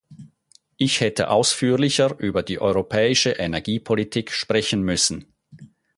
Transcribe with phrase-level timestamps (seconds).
[0.77, 5.31] Ich hätte ausführlicher über die europäische Energiepolitik sprechen müssen.